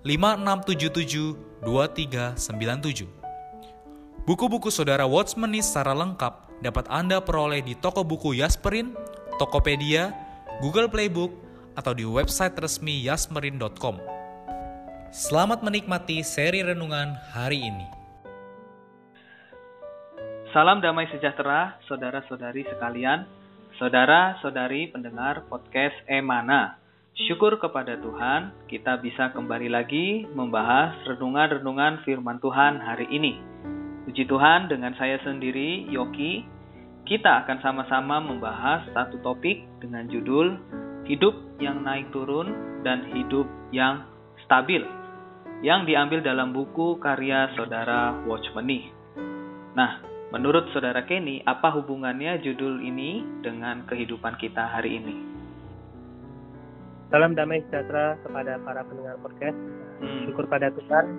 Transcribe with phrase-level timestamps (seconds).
[0.00, 3.04] 5677 2397.
[4.24, 8.96] Buku-buku saudara Watchmeni secara lengkap dapat Anda peroleh di toko buku Yasmerin,
[9.36, 10.12] Tokopedia,
[10.64, 11.32] Google Playbook,
[11.76, 14.00] atau di website resmi yasmerin.com.
[15.12, 17.86] Selamat menikmati seri renungan hari ini.
[20.50, 23.22] Salam damai sejahtera, saudara-saudari sekalian,
[23.78, 26.79] saudara-saudari pendengar podcast Emana.
[27.18, 33.38] Syukur kepada Tuhan, kita bisa kembali lagi membahas renungan-renungan firman Tuhan hari ini.
[34.06, 36.46] Puji Tuhan, dengan saya sendiri, Yoki,
[37.06, 40.54] kita akan sama-sama membahas satu topik dengan judul
[41.10, 42.54] Hidup yang naik turun
[42.86, 44.06] dan hidup yang
[44.46, 44.86] stabil,
[45.66, 48.94] yang diambil dalam buku karya saudara Watchmeni.
[49.74, 55.29] Nah, Menurut saudara Kenny, apa hubungannya judul ini dengan kehidupan kita hari ini?
[57.10, 59.58] Salam damai sejahtera kepada para pendengar podcast.
[59.98, 60.30] Hmm.
[60.30, 61.18] Syukur pada Tuhan,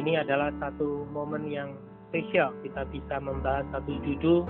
[0.00, 1.76] ini adalah satu momen yang
[2.08, 2.56] spesial.
[2.64, 4.48] Kita bisa membahas satu judul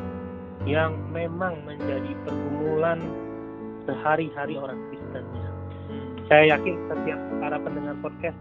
[0.71, 3.03] yang memang menjadi pergumulan
[3.83, 5.27] sehari-hari orang Kristen.
[6.31, 8.39] Saya yakin setiap para pendengar podcast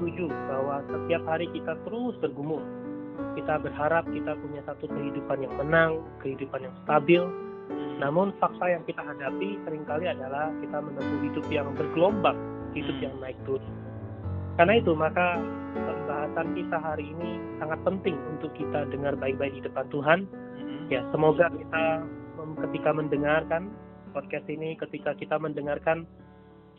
[0.00, 2.64] setuju bahwa setiap hari kita terus bergumul
[3.34, 7.22] kita berharap kita punya satu kehidupan yang menang, kehidupan yang stabil.
[7.98, 12.38] Namun fakta yang kita hadapi sering kali adalah kita menempuh hidup yang bergelombang,
[12.72, 13.74] hidup yang naik turun.
[14.54, 15.38] Karena itu maka
[15.74, 20.20] pembahasan kita hari ini sangat penting untuk kita dengar baik-baik di depan Tuhan.
[20.88, 21.84] Ya, semoga kita
[22.66, 23.68] ketika mendengarkan
[24.10, 26.08] podcast ini, ketika kita mendengarkan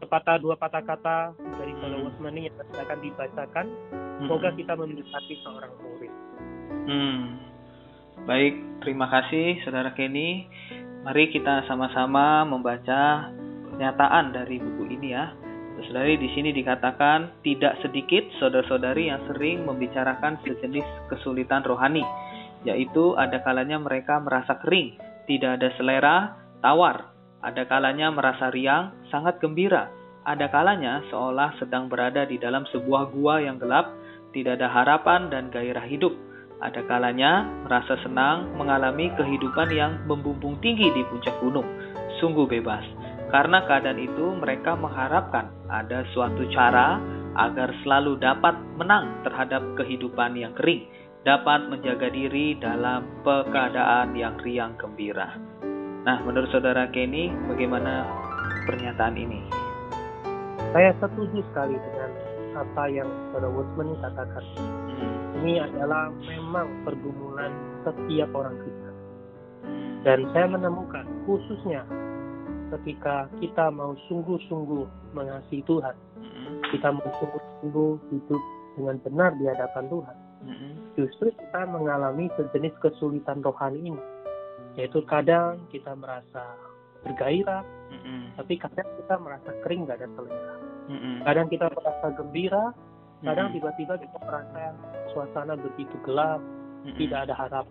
[0.01, 3.65] sepatah dua patah kata dari Saudara Wasmani yang akan dibacakan,
[4.23, 6.13] semoga kita memiliki seorang murid.
[6.89, 7.23] Hmm.
[8.27, 10.43] Baik, terima kasih Saudara Kenny.
[11.07, 13.31] Mari kita sama-sama membaca
[13.71, 15.31] pernyataan dari buku ini ya.
[15.79, 22.03] Saudari di sini dikatakan tidak sedikit saudara-saudari yang sering membicarakan sejenis kesulitan rohani,
[22.67, 26.15] yaitu ada kalanya mereka merasa kering, tidak ada selera,
[26.59, 29.87] tawar, ada kalanya merasa riang, sangat gembira,
[30.27, 33.95] ada kalanya seolah sedang berada di dalam sebuah gua yang gelap,
[34.35, 36.28] tidak ada harapan dan gairah hidup.
[36.59, 41.63] Ada kalanya merasa senang mengalami kehidupan yang membumbung tinggi di puncak gunung,
[42.19, 42.83] sungguh bebas.
[43.31, 46.99] Karena keadaan itu mereka mengharapkan ada suatu cara
[47.39, 50.83] agar selalu dapat menang terhadap kehidupan yang kering,
[51.23, 55.39] dapat menjaga diri dalam keadaan yang riang gembira.
[56.03, 58.03] Nah, menurut saudara Kenny, bagaimana
[58.67, 59.47] pernyataan ini?
[60.75, 62.11] Saya setuju sekali dengan
[62.59, 64.43] apa yang saudara Woodman katakan.
[65.39, 67.51] Ini adalah memang pergumulan
[67.87, 68.95] setiap orang Kristen.
[70.03, 71.87] Dan saya menemukan khususnya
[72.75, 75.95] ketika kita mau sungguh-sungguh mengasihi Tuhan,
[76.75, 78.41] kita mau sungguh-sungguh hidup
[78.75, 80.17] dengan benar di hadapan Tuhan,
[80.95, 84.03] justru kita mengalami sejenis kesulitan rohani ini,
[84.79, 86.55] yaitu kadang kita merasa
[87.03, 87.63] bergairah,
[88.39, 90.53] tapi kadang kita merasa kering gak ada selera.
[91.27, 92.65] Kadang kita merasa gembira,
[93.23, 94.71] kadang tiba-tiba kita merasa
[95.11, 96.95] suasana begitu gelap mm-hmm.
[96.95, 97.65] tidak ada harap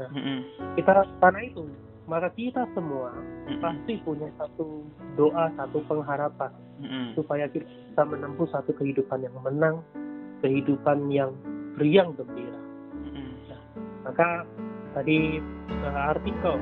[0.00, 0.38] nah, mm-hmm.
[0.80, 0.90] kita
[1.20, 1.64] karena itu
[2.08, 3.60] maka kita semua mm-hmm.
[3.60, 4.84] pasti punya satu
[5.20, 7.06] doa satu pengharapan mm-hmm.
[7.20, 9.84] supaya kita bisa menempuh satu kehidupan yang menang
[10.40, 11.36] kehidupan yang
[11.76, 12.60] riang gembira
[13.04, 13.28] mm-hmm.
[13.52, 13.60] nah,
[14.08, 14.28] maka
[14.96, 15.36] tadi
[15.84, 16.56] uh, artikel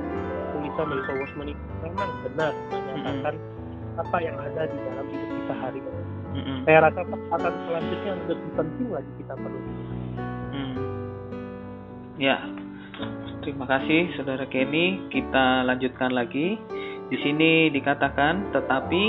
[0.51, 4.03] tulisan dari Paulus memang benar menyatakan mm-hmm.
[4.03, 5.98] apa yang ada di dalam hidup kita hari ini
[6.35, 6.59] Mm-hmm.
[6.69, 9.61] Saya rasa kesempatan selanjutnya lebih penting lagi kita perlu.
[10.53, 10.77] Mm.
[12.19, 12.37] Ya,
[13.47, 15.09] terima kasih Saudara Kenny.
[15.09, 16.59] Kita lanjutkan lagi.
[17.09, 19.05] Di sini dikatakan, tetapi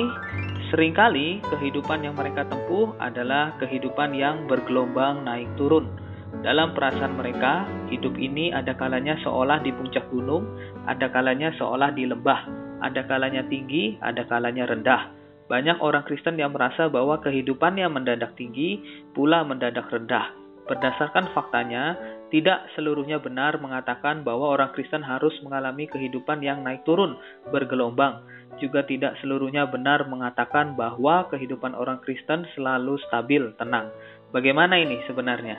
[0.72, 5.92] sering kali kehidupan yang mereka tempuh adalah kehidupan yang bergelombang naik turun.
[6.40, 10.48] Dalam perasaan mereka, hidup ini ada kalanya seolah di puncak gunung,
[10.88, 12.48] ada kalanya seolah di lembah,
[12.80, 15.19] ada kalanya tinggi, ada kalanya rendah.
[15.50, 18.78] Banyak orang Kristen yang merasa bahwa kehidupannya mendadak tinggi,
[19.18, 20.30] pula mendadak rendah.
[20.70, 21.98] Berdasarkan faktanya,
[22.30, 27.18] tidak seluruhnya benar mengatakan bahwa orang Kristen harus mengalami kehidupan yang naik turun,
[27.50, 28.22] bergelombang.
[28.62, 33.90] Juga tidak seluruhnya benar mengatakan bahwa kehidupan orang Kristen selalu stabil, tenang.
[34.30, 35.58] Bagaimana ini sebenarnya,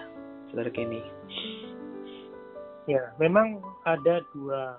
[0.55, 1.03] saudara Kenny?
[2.87, 4.79] Ya, memang ada dua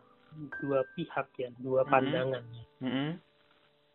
[0.64, 1.92] dua pihak ya, dua mm-hmm.
[1.92, 2.44] pandangan.
[2.80, 3.10] Mm -hmm.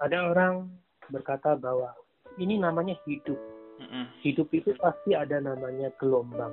[0.04, 0.68] Ada orang
[1.10, 1.94] berkata bahwa
[2.36, 3.38] ini namanya hidup.
[3.76, 4.04] Mm -hmm.
[4.24, 6.52] Hidup itu pasti ada namanya gelombang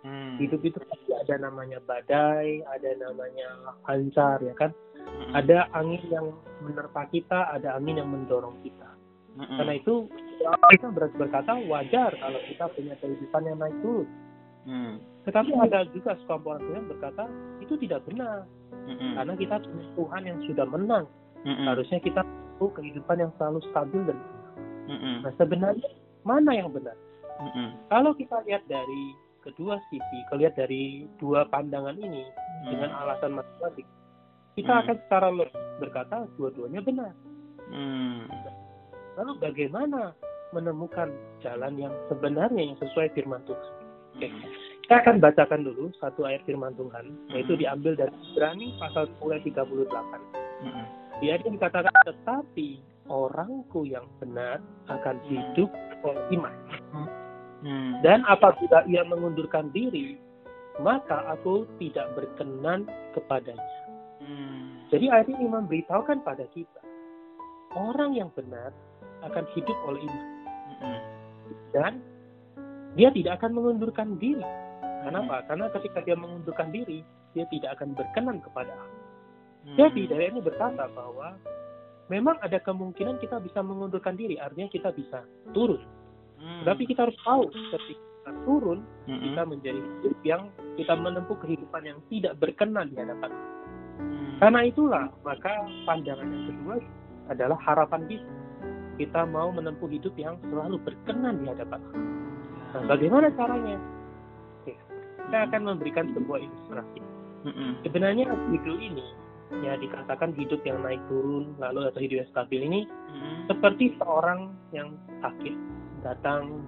[0.00, 0.40] Hmm.
[0.40, 4.72] Hidup itu pasti ada namanya badai, ada namanya lancar ya kan.
[4.96, 5.32] Hmm.
[5.36, 6.32] Ada angin yang
[6.64, 8.88] menerpa kita, ada angin yang mendorong kita.
[9.36, 9.60] Hmm.
[9.60, 10.08] Karena itu
[10.72, 14.08] kita berat berkata wajar kalau kita punya kehidupan yang naik turun.
[14.64, 14.94] Hmm.
[15.28, 17.24] Tetapi ada juga sekelompok orang yang berkata
[17.60, 18.48] itu tidak benar.
[18.72, 19.20] Hmm.
[19.20, 21.04] Karena kita punya Tuhan yang sudah menang.
[21.44, 21.68] Hmm.
[21.68, 22.24] Harusnya kita
[22.60, 24.44] tahu kehidupan yang selalu stabil dan menang.
[24.92, 25.18] Hmm.
[25.24, 25.90] Nah sebenarnya
[26.28, 26.92] mana yang benar?
[27.40, 27.72] Hmm.
[27.88, 32.68] Kalau kita lihat dari kedua sisi, kelihat dari dua pandangan ini hmm.
[32.68, 33.88] dengan alasan matematik,
[34.60, 34.80] kita hmm.
[34.84, 37.12] akan secara logis berkata dua-duanya benar.
[37.72, 38.28] Hmm.
[39.16, 40.12] Lalu bagaimana
[40.52, 41.08] menemukan
[41.40, 43.72] jalan yang sebenarnya yang sesuai firman Tuhan?
[44.20, 44.28] Oke.
[44.28, 44.44] Hmm.
[44.84, 49.64] Kita akan bacakan dulu satu ayat firman Tuhan, yaitu diambil dari Ibrani pasal 10 38.
[50.66, 50.86] Hmm.
[51.20, 52.80] Yang dikatakan, tetapi
[53.10, 55.28] orangku yang benar akan hmm.
[55.28, 55.70] hidup
[56.04, 56.56] oleh iman.
[56.94, 57.08] Hmm.
[57.60, 57.92] Hmm.
[58.00, 60.16] Dan apabila ia mengundurkan diri,
[60.80, 63.74] maka aku tidak berkenan kepadanya.
[64.24, 64.88] Hmm.
[64.88, 66.80] Jadi ayat ini memberitahukan pada kita,
[67.76, 68.72] orang yang benar
[69.20, 70.26] akan hidup oleh iman.
[70.80, 71.00] Hmm.
[71.76, 71.92] Dan
[72.96, 74.44] dia tidak akan mengundurkan diri.
[75.04, 75.44] Kenapa?
[75.44, 75.46] Hmm.
[75.52, 77.04] Karena ketika dia mengundurkan diri,
[77.36, 78.99] dia tidak akan berkenan kepada Allah.
[79.64, 79.76] Hmm.
[79.76, 81.36] Jadi dari ini berkata bahwa
[82.08, 85.22] memang ada kemungkinan kita bisa mengundurkan diri, artinya kita bisa
[85.52, 85.80] turun
[86.40, 86.64] Hmm.
[86.64, 89.20] Tapi kita harus tahu ketika kita turun, hmm.
[89.20, 90.42] kita menjadi hidup yang
[90.80, 93.30] kita menempuh kehidupan yang tidak berkenan di hadapan.
[94.00, 94.40] Hmm.
[94.40, 95.52] Karena itulah maka
[95.84, 96.74] pandangan yang kedua
[97.28, 98.32] adalah harapan kita.
[98.96, 101.80] Kita mau menempuh hidup yang selalu berkenan di hadapan.
[102.72, 103.76] Nah, bagaimana caranya?
[104.60, 104.76] Oke,
[105.32, 107.00] saya akan memberikan sebuah ilustrasi.
[107.48, 107.72] Hmm.
[107.84, 109.04] Sebenarnya hidup ini
[109.60, 113.50] ya dikatakan hidup yang naik turun lalu atau hidup yang stabil ini hmm.
[113.50, 115.54] seperti seorang yang sakit
[116.06, 116.64] datang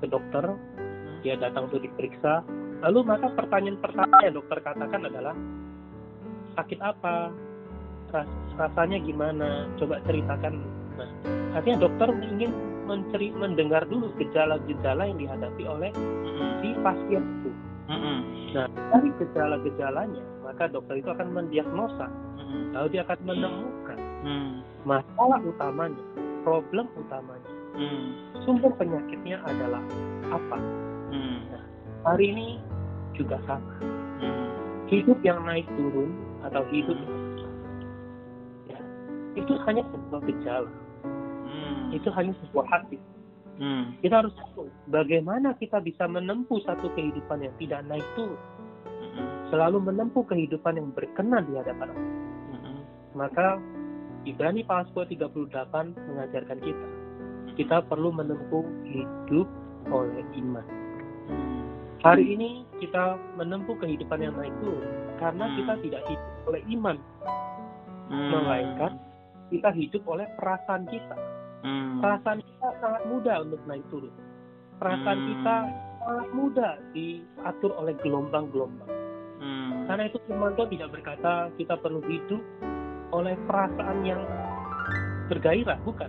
[0.00, 1.20] ke dokter, hmm.
[1.22, 2.42] dia datang untuk diperiksa.
[2.80, 5.36] Lalu maka pertanyaan pertama yang dokter katakan adalah
[6.56, 7.28] sakit apa,
[8.10, 8.26] Ras
[8.58, 10.64] rasanya gimana, coba ceritakan.
[10.98, 11.08] Nah,
[11.54, 12.50] artinya dokter ingin
[12.90, 16.50] menceri mendengar dulu gejala-gejala yang dihadapi oleh hmm.
[16.58, 17.50] si pasien itu.
[17.86, 18.20] Hmm.
[18.50, 20.22] Nah, dari gejala-gejalanya,
[20.60, 22.12] maka dokter itu akan mendiagnosa,
[22.76, 23.98] lalu dia akan menemukan
[24.84, 26.04] masalah utamanya,
[26.44, 27.48] problem utamanya.
[27.80, 29.82] Hmm sumber penyakitnya adalah
[30.32, 30.58] apa.
[31.12, 31.38] Hmm.
[31.50, 31.64] Nah,
[32.06, 32.46] hari ini
[33.16, 33.74] juga sama.
[34.20, 34.48] Hmm.
[34.88, 36.10] Hidup yang naik turun
[36.42, 37.46] atau hidup hmm.
[38.68, 38.80] ya,
[39.38, 40.72] itu hanya sebuah gejala.
[41.46, 41.94] Hmm.
[41.94, 42.98] Itu hanya sebuah hati.
[43.60, 43.92] Hmm.
[44.00, 48.40] Kita harus tahu bagaimana kita bisa menempuh satu kehidupan yang tidak naik turun.
[49.50, 52.18] Selalu menempuh kehidupan yang berkenan di hadapan Allah.
[53.18, 53.58] Maka
[54.22, 55.34] Ibrani pasal 38
[56.06, 56.88] mengajarkan kita
[57.60, 59.48] kita perlu menempuh hidup
[59.92, 60.66] oleh iman.
[62.00, 64.88] Hari ini kita menempuh kehidupan yang naik turun
[65.20, 65.56] karena hmm.
[65.60, 66.96] kita tidak hidup oleh iman,
[68.08, 68.28] hmm.
[68.32, 68.92] melainkan
[69.52, 71.16] kita hidup oleh perasaan kita.
[71.60, 72.00] Hmm.
[72.00, 74.14] Perasaan kita sangat mudah untuk naik turun.
[74.80, 75.56] Perasaan kita
[76.00, 78.99] sangat mudah diatur oleh gelombang-gelombang.
[79.90, 79.98] Hmm.
[79.98, 82.42] Karena itu firman Tuhan tidak berkata kita perlu hidup
[83.10, 84.22] oleh perasaan yang
[85.26, 86.06] bergairah, bukan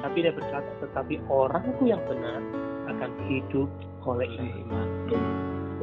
[0.00, 2.40] tapi dia berkata, tetapi orangku yang benar
[2.88, 3.68] akan hidup
[4.08, 4.88] oleh iman.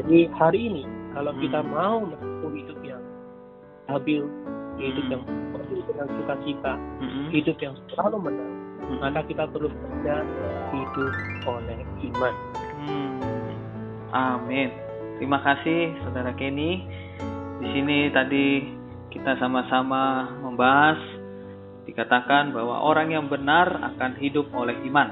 [0.02, 1.42] Jadi hari ini, kalau hmm.
[1.46, 3.02] kita mau menempuh hidup yang
[3.86, 4.26] stabil,
[4.82, 5.14] hidup hmm.
[5.14, 7.28] yang penuh dengan sukacita, hmm.
[7.34, 8.54] hidup yang selalu menang,
[8.84, 8.98] hmm.
[9.02, 10.22] maka kita perlu belajar
[10.74, 11.14] hidup
[11.46, 11.80] oleh
[12.14, 12.36] iman.
[12.84, 13.22] Hmm.
[14.14, 14.70] Amin.
[15.18, 16.86] Terima kasih, Saudara Kenny.
[17.58, 18.62] Di sini tadi
[19.10, 21.02] kita sama-sama membahas
[21.90, 25.10] dikatakan bahwa orang yang benar akan hidup oleh iman.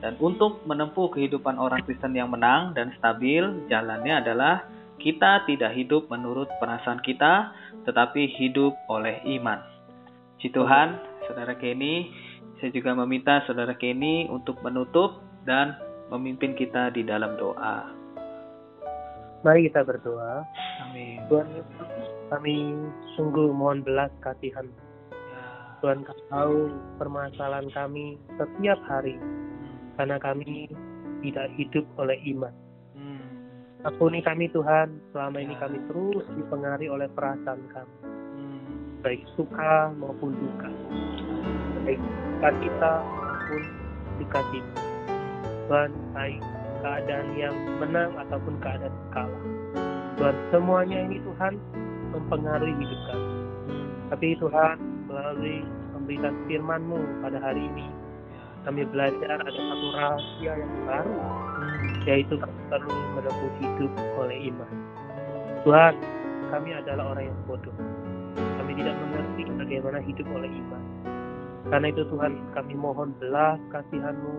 [0.00, 4.64] Dan untuk menempuh kehidupan orang Kristen yang menang dan stabil, jalannya adalah
[4.96, 7.52] kita tidak hidup menurut perasaan kita,
[7.84, 9.60] tetapi hidup oleh iman.
[10.40, 10.96] Ci Tuhan,
[11.28, 12.08] Saudara Kenny,
[12.60, 15.80] Saya juga meminta saudara Kenny untuk menutup dan
[16.12, 17.99] memimpin kita di dalam doa.
[19.40, 20.44] Mari kita berdoa.
[20.84, 21.24] Amin.
[21.32, 21.48] Tuhan
[22.28, 22.76] kami
[23.16, 24.68] sungguh mohon belas kasihan.
[25.08, 25.44] Ya.
[25.80, 26.56] Tuhan kau tahu
[27.00, 29.96] permasalahan kami setiap hari Hmm.
[29.96, 30.68] karena kami
[31.24, 32.52] tidak hidup oleh iman.
[32.92, 33.24] Hmm.
[33.88, 35.60] Ampuni kami Tuhan, selama ini Ya.
[35.64, 39.00] kami terus dipengaruhi oleh perasaan kami, Hmm.
[39.00, 40.68] baik suka maupun duka,
[41.88, 43.62] baik suka kita maupun
[44.20, 44.82] duka kita.
[45.64, 46.42] Tuhan, baik
[46.80, 49.44] keadaan yang menang ataupun keadaan kalah.
[50.20, 51.56] Tuhan, semuanya ini Tuhan
[52.12, 53.32] mempengaruhi hidup kami.
[54.10, 55.64] Tapi Tuhan, melalui
[55.96, 57.86] pemberitaan firman-Mu pada hari ini,
[58.68, 61.16] kami belajar ada satu rahasia yang baru,
[62.04, 64.72] yaitu kami perlu menempuh hidup oleh iman.
[65.64, 65.94] Tuhan,
[66.52, 67.76] kami adalah orang yang bodoh.
[68.36, 70.82] Kami tidak mengerti bagaimana hidup oleh iman.
[71.70, 74.36] Karena itu Tuhan, kami mohon belas kasihan-Mu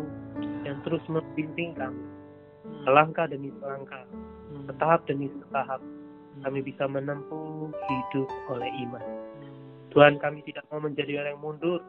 [0.67, 2.20] yang terus membimbing kami.
[2.81, 4.05] Selangkah demi selangkah,
[4.65, 5.81] setahap demi setahap,
[6.41, 9.05] kami bisa menempuh hidup oleh iman.
[9.93, 11.81] Tuhan, kami tidak mau menjadi orang yang mundur.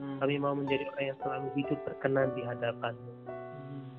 [0.00, 3.12] Kami mau menjadi orang yang selalu hidup berkenan di hadapan-Mu.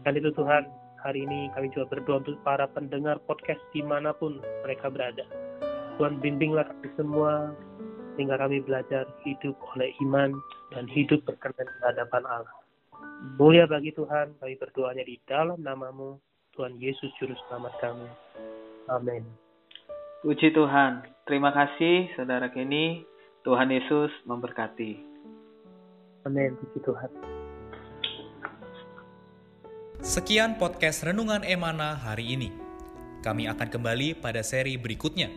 [0.01, 0.65] Dan itu Tuhan,
[0.99, 5.23] hari ini kami juga berdoa untuk para pendengar podcast di mana pun mereka berada.
[6.01, 7.53] Tuhan bimbinglah kami semua
[8.17, 10.33] sehingga kami belajar hidup oleh iman
[10.73, 12.55] dan hidup berkenan di hadapan Allah.
[13.37, 16.17] Mulia bagi Tuhan, kami berdoanya di dalam namamu,
[16.51, 18.07] Tuhan Yesus Juru Selamat kami.
[18.91, 19.23] Amin.
[20.19, 21.07] Puji Tuhan.
[21.23, 23.07] Terima kasih Saudara Kenny.
[23.47, 24.99] Tuhan Yesus memberkati.
[26.27, 27.09] Amin, puji Tuhan.
[30.03, 32.51] Sekian podcast Renungan Emana hari ini.
[33.23, 35.31] Kami akan kembali pada seri berikutnya.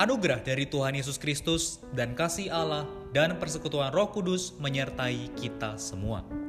[0.00, 6.41] Anugerah dari Tuhan Yesus Kristus dan kasih Allah dan persekutuan Roh Kudus menyertai kita semua.